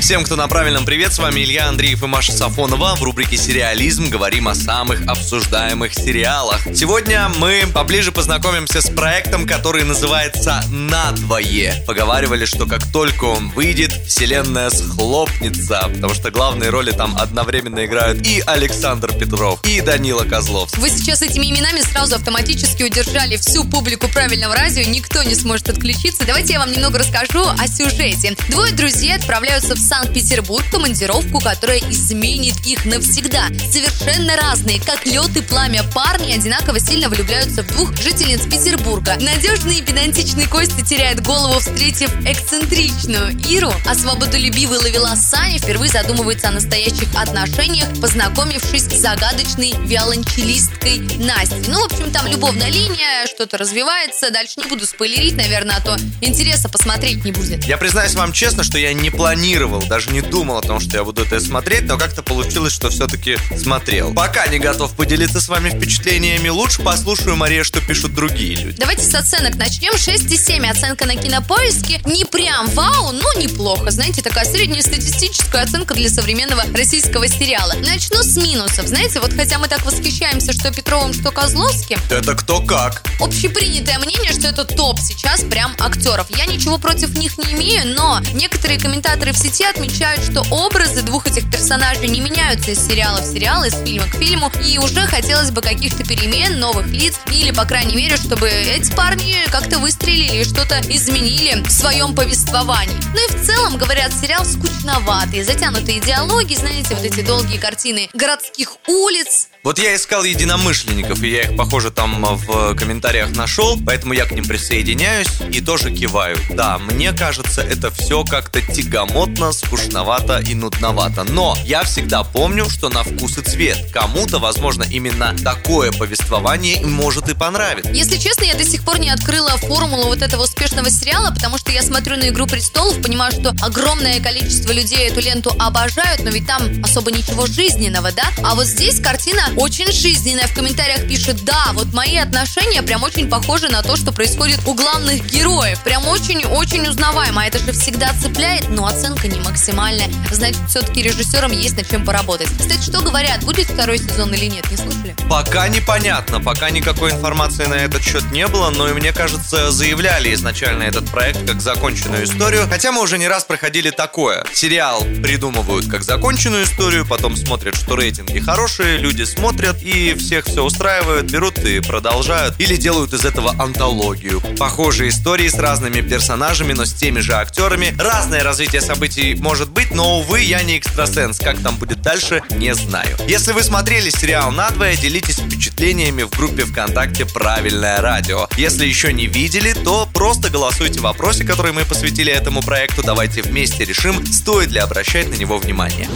Всем, 0.00 0.24
кто 0.24 0.34
на 0.34 0.48
правильном 0.48 0.86
привет, 0.86 1.12
с 1.12 1.18
вами 1.18 1.40
Илья 1.40 1.68
Андреев 1.68 2.02
и 2.02 2.06
Маша 2.06 2.32
Сафонова. 2.32 2.94
В 2.96 3.02
рубрике 3.02 3.36
«Сериализм» 3.36 4.08
говорим 4.08 4.48
о 4.48 4.54
самых 4.54 5.06
обсуждаемых 5.06 5.92
сериалах. 5.92 6.62
Сегодня 6.74 7.28
мы 7.36 7.64
поближе 7.72 8.10
познакомимся 8.10 8.80
с 8.80 8.88
проектом, 8.88 9.46
который 9.46 9.84
называется 9.84 10.64
«Надвое». 10.70 11.84
Поговаривали, 11.86 12.46
что 12.46 12.66
как 12.66 12.90
только 12.90 13.24
он 13.24 13.50
выйдет, 13.50 13.92
вселенная 14.06 14.70
схлопнется, 14.70 15.82
потому 15.94 16.14
что 16.14 16.30
главные 16.30 16.70
роли 16.70 16.92
там 16.92 17.16
одновременно 17.18 17.84
играют 17.84 18.26
и 18.26 18.42
Александр 18.46 19.12
Петров, 19.12 19.60
и 19.66 19.82
Данила 19.82 20.24
Козловский. 20.24 20.80
Вы 20.80 20.88
сейчас 20.88 21.20
этими 21.20 21.50
именами 21.50 21.82
сразу 21.82 22.16
автоматически 22.16 22.84
удержали 22.84 23.36
всю 23.36 23.64
публику 23.64 24.08
правильного 24.08 24.56
радио, 24.56 24.82
никто 24.82 25.22
не 25.22 25.34
сможет 25.34 25.68
отключиться. 25.68 26.24
Давайте 26.26 26.54
я 26.54 26.60
вам 26.60 26.72
немного 26.72 26.98
расскажу 26.98 27.44
о 27.44 27.68
сюжете. 27.68 28.34
Двое 28.48 28.72
друзей 28.72 29.14
отправляются 29.14 29.74
в 29.74 29.89
Санкт-Петербург 29.90 30.64
командировку, 30.70 31.40
которая 31.40 31.80
изменит 31.90 32.64
их 32.64 32.84
навсегда. 32.84 33.48
Совершенно 33.72 34.36
разные, 34.36 34.78
как 34.78 35.04
лед 35.04 35.36
и 35.36 35.40
пламя 35.40 35.82
парни, 35.92 36.32
одинаково 36.32 36.78
сильно 36.78 37.08
влюбляются 37.08 37.64
в 37.64 37.66
двух 37.66 37.92
жительниц 37.96 38.42
Петербурга. 38.42 39.16
Надежный 39.20 39.78
и 39.78 39.82
педантичный 39.82 40.46
Костя 40.46 40.86
теряет 40.86 41.20
голову, 41.24 41.58
встретив 41.58 42.08
эксцентричную 42.24 43.36
Иру, 43.48 43.72
а 43.84 43.96
свободолюбивый 43.96 44.78
ловила 44.78 45.16
Саня 45.16 45.58
впервые 45.58 45.90
задумывается 45.90 46.50
о 46.50 46.52
настоящих 46.52 47.08
отношениях, 47.16 47.88
познакомившись 48.00 48.84
с 48.84 49.00
загадочной 49.00 49.74
виолончелисткой 49.86 51.00
Настей. 51.18 51.64
Ну, 51.66 51.82
в 51.82 51.92
общем, 51.92 52.12
там 52.12 52.28
любовная 52.28 52.70
линия, 52.70 53.26
что-то 53.26 53.58
развивается. 53.58 54.30
Дальше 54.30 54.54
не 54.58 54.66
буду 54.68 54.86
спойлерить, 54.86 55.34
наверное, 55.34 55.78
а 55.78 55.80
то 55.80 55.96
интереса 56.20 56.68
посмотреть 56.68 57.24
не 57.24 57.32
будет. 57.32 57.64
Я 57.64 57.76
признаюсь 57.76 58.14
вам 58.14 58.32
честно, 58.32 58.62
что 58.62 58.78
я 58.78 58.92
не 58.92 59.10
планировал 59.10 59.79
планировал, 59.80 59.88
даже 59.88 60.10
не 60.10 60.20
думал 60.20 60.58
о 60.58 60.62
том, 60.62 60.80
что 60.80 60.96
я 60.96 61.04
буду 61.04 61.22
это 61.22 61.40
смотреть, 61.40 61.84
но 61.84 61.98
как-то 61.98 62.22
получилось, 62.22 62.72
что 62.72 62.90
все-таки 62.90 63.36
смотрел. 63.56 64.12
Пока 64.14 64.46
не 64.46 64.58
готов 64.58 64.94
поделиться 64.94 65.40
с 65.40 65.48
вами 65.48 65.70
впечатлениями, 65.70 66.48
лучше 66.48 66.82
послушаю, 66.82 67.36
Мария, 67.36 67.64
что 67.64 67.80
пишут 67.80 68.14
другие 68.14 68.56
люди. 68.56 68.78
Давайте 68.78 69.02
с 69.02 69.14
оценок 69.14 69.56
начнем. 69.56 69.92
6,7 69.94 70.66
оценка 70.68 71.06
на 71.06 71.16
кинопоиске. 71.16 72.00
Не 72.04 72.24
прям 72.24 72.68
вау, 72.70 73.12
но 73.12 73.32
неплохо. 73.34 73.90
Знаете, 73.90 74.22
такая 74.22 74.44
среднестатистическая 74.44 75.62
оценка 75.62 75.94
для 75.94 76.08
современного 76.08 76.62
российского 76.74 77.28
сериала. 77.28 77.74
Начну 77.84 78.22
с 78.22 78.36
минусов. 78.36 78.86
Знаете, 78.86 79.20
вот 79.20 79.32
хотя 79.34 79.58
мы 79.58 79.68
так 79.68 79.84
восхищаемся, 79.84 80.52
что 80.52 80.72
Петровым, 80.72 81.12
что 81.12 81.30
Козловским. 81.30 81.98
Это 82.10 82.34
кто 82.34 82.60
как? 82.60 83.02
Общепринятое 83.20 83.98
мнение, 83.98 84.32
что 84.32 84.48
это 84.48 84.64
топ 84.64 84.98
сейчас 85.00 85.42
прям 85.42 85.74
актеров. 85.78 86.26
Я 86.30 86.46
ничего 86.46 86.78
против 86.78 87.16
них 87.16 87.36
не 87.38 87.52
имею, 87.52 87.94
но 87.94 88.20
некоторые 88.32 88.59
комментаторы 88.78 89.32
в 89.32 89.38
сети 89.38 89.64
отмечают, 89.64 90.24
что 90.24 90.42
образы 90.50 91.02
двух 91.02 91.26
этих 91.26 91.50
персонажей 91.50 92.08
не 92.08 92.20
меняются 92.20 92.70
из 92.70 92.86
сериала 92.86 93.20
в 93.20 93.24
сериал, 93.24 93.64
из 93.64 93.74
фильма 93.74 94.06
к 94.06 94.16
фильму, 94.16 94.50
и 94.66 94.78
уже 94.78 95.00
хотелось 95.02 95.50
бы 95.50 95.60
каких-то 95.60 96.04
перемен, 96.04 96.58
новых 96.58 96.86
лиц, 96.88 97.20
или, 97.30 97.50
по 97.50 97.64
крайней 97.64 97.96
мере, 97.96 98.16
чтобы 98.16 98.48
эти 98.48 98.90
парни 98.92 99.36
как-то 99.50 99.78
выстрелили 99.78 100.40
и 100.40 100.44
что-то 100.44 100.80
изменили 100.88 101.62
в 101.62 101.70
своем 101.70 102.14
повествовании. 102.14 102.96
Ну 103.12 103.24
и 103.24 103.36
в 103.36 103.46
целом, 103.46 103.76
говорят, 103.76 104.12
сериал 104.12 104.44
скучноватый, 104.44 105.42
затянутые 105.42 106.00
диалоги, 106.00 106.54
знаете, 106.54 106.94
вот 106.94 107.04
эти 107.04 107.20
долгие 107.20 107.58
картины 107.58 108.08
городских 108.14 108.76
улиц, 108.86 109.49
вот 109.62 109.78
я 109.78 109.94
искал 109.94 110.24
единомышленников, 110.24 111.22
и 111.22 111.30
я 111.30 111.42
их, 111.42 111.56
похоже, 111.56 111.90
там 111.90 112.22
в 112.36 112.74
комментариях 112.76 113.30
нашел, 113.30 113.78
поэтому 113.84 114.14
я 114.14 114.24
к 114.24 114.32
ним 114.32 114.46
присоединяюсь 114.46 115.28
и 115.52 115.60
тоже 115.60 115.90
киваю. 115.90 116.38
Да, 116.50 116.78
мне 116.78 117.12
кажется, 117.12 117.60
это 117.60 117.90
все 117.90 118.24
как-то 118.24 118.62
тягомотно, 118.62 119.52
скучновато 119.52 120.38
и 120.38 120.54
нудновато. 120.54 121.24
Но 121.24 121.58
я 121.64 121.82
всегда 121.82 122.22
помню, 122.22 122.70
что 122.70 122.88
на 122.88 123.04
вкус 123.04 123.36
и 123.36 123.42
цвет. 123.42 123.90
Кому-то, 123.92 124.38
возможно, 124.38 124.84
именно 124.90 125.36
такое 125.44 125.92
повествование 125.92 126.80
может 126.86 127.28
и 127.28 127.34
понравится. 127.34 127.92
Если 127.92 128.16
честно, 128.16 128.44
я 128.44 128.54
до 128.54 128.64
сих 128.64 128.82
пор 128.82 128.98
не 128.98 129.10
открыла 129.10 129.58
формулу 129.58 130.04
вот 130.04 130.22
этого 130.22 130.44
успешного 130.44 130.90
сериала, 130.90 131.32
потому 131.32 131.58
что 131.58 131.70
я 131.70 131.82
смотрю 131.82 132.16
на 132.16 132.30
«Игру 132.30 132.46
престолов», 132.46 133.00
понимаю, 133.02 133.32
что 133.32 133.54
огромное 133.60 134.20
количество 134.20 134.72
людей 134.72 135.08
эту 135.08 135.20
ленту 135.20 135.54
обожают, 135.58 136.22
но 136.22 136.30
ведь 136.30 136.46
там 136.46 136.62
особо 136.82 137.10
ничего 137.12 137.46
жизненного, 137.46 138.10
да? 138.12 138.24
А 138.42 138.54
вот 138.54 138.66
здесь 138.66 139.00
картина 139.00 139.49
очень 139.56 139.90
жизненная. 139.92 140.46
В 140.46 140.54
комментариях 140.54 141.06
пишет, 141.06 141.44
да, 141.44 141.70
вот 141.72 141.92
мои 141.92 142.16
отношения 142.16 142.82
прям 142.82 143.02
очень 143.02 143.28
похожи 143.28 143.68
на 143.68 143.82
то, 143.82 143.96
что 143.96 144.12
происходит 144.12 144.60
у 144.66 144.74
главных 144.74 145.24
героев. 145.26 145.82
Прям 145.82 146.06
очень-очень 146.08 146.86
узнаваемо. 146.88 147.42
А 147.42 147.46
это 147.46 147.58
же 147.58 147.72
всегда 147.72 148.12
цепляет, 148.20 148.68
но 148.70 148.86
оценка 148.86 149.28
не 149.28 149.40
максимальная. 149.40 150.08
Значит, 150.30 150.60
все-таки 150.68 151.02
режиссерам 151.02 151.52
есть 151.52 151.76
над 151.76 151.88
чем 151.88 152.04
поработать. 152.04 152.48
Кстати, 152.58 152.82
что 152.82 153.00
говорят, 153.00 153.44
будет 153.44 153.66
второй 153.68 153.98
сезон 153.98 154.32
или 154.34 154.46
нет, 154.46 154.70
не 154.70 154.76
слышали? 154.76 155.16
Пока 155.28 155.68
непонятно, 155.68 156.40
пока 156.40 156.70
никакой 156.70 157.12
информации 157.12 157.66
на 157.66 157.74
этот 157.74 158.02
счет 158.02 158.30
не 158.30 158.46
было, 158.46 158.70
но 158.70 158.88
и 158.88 158.92
мне 158.92 159.12
кажется, 159.12 159.70
заявляли 159.70 160.32
изначально 160.34 160.84
этот 160.84 161.10
проект 161.10 161.46
как 161.46 161.60
законченную 161.60 162.24
историю, 162.24 162.66
хотя 162.68 162.92
мы 162.92 163.02
уже 163.02 163.18
не 163.18 163.28
раз 163.28 163.44
проходили 163.44 163.90
такое. 163.90 164.44
Сериал 164.52 165.02
придумывают 165.22 165.86
как 165.88 166.02
законченную 166.02 166.64
историю, 166.64 167.06
потом 167.06 167.36
смотрят, 167.36 167.76
что 167.76 167.96
рейтинги 167.96 168.38
хорошие, 168.38 168.98
люди 168.98 169.24
смотрят, 169.24 169.39
смотрят 169.40 169.82
и 169.82 170.12
всех 170.16 170.44
все 170.44 170.62
устраивают, 170.62 171.30
берут 171.30 171.56
и 171.60 171.80
продолжают. 171.80 172.60
Или 172.60 172.76
делают 172.76 173.14
из 173.14 173.24
этого 173.24 173.54
антологию. 173.58 174.42
Похожие 174.58 175.08
истории 175.08 175.48
с 175.48 175.54
разными 175.54 176.02
персонажами, 176.02 176.74
но 176.74 176.84
с 176.84 176.92
теми 176.92 177.20
же 177.20 177.32
актерами. 177.32 177.94
Разное 177.98 178.44
развитие 178.44 178.82
событий 178.82 179.34
может 179.36 179.70
быть, 179.70 179.92
но, 179.94 180.18
увы, 180.18 180.42
я 180.42 180.62
не 180.62 180.76
экстрасенс. 180.76 181.38
Как 181.38 181.58
там 181.60 181.76
будет 181.76 182.02
дальше, 182.02 182.42
не 182.50 182.74
знаю. 182.74 183.16
Если 183.28 183.52
вы 183.52 183.62
смотрели 183.62 184.10
сериал 184.10 184.52
«Надвое», 184.52 184.94
делитесь 184.96 185.38
впечатлениями 185.38 186.24
в 186.24 186.30
группе 186.36 186.66
ВКонтакте 186.66 187.24
«Правильное 187.24 188.02
радио». 188.02 188.46
Если 188.58 188.84
еще 188.84 189.10
не 189.10 189.26
видели, 189.26 189.72
то 189.72 190.06
просто 190.12 190.50
голосуйте 190.50 190.98
в 190.98 191.04
вопросе, 191.04 191.44
который 191.44 191.72
мы 191.72 191.86
посвятили 191.86 192.30
этому 192.30 192.62
проекту. 192.62 193.02
Давайте 193.02 193.40
вместе 193.40 193.86
решим, 193.86 194.22
стоит 194.26 194.70
ли 194.70 194.80
обращать 194.80 195.30
на 195.30 195.34
него 195.36 195.56
внимание. 195.56 196.10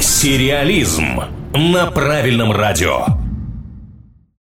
Сериализм 0.00 1.20
на 1.52 1.90
правильном 1.90 2.52
радио. 2.52 3.19